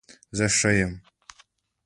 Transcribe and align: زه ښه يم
زه 0.37 0.45
ښه 0.57 0.71
يم 0.85 0.91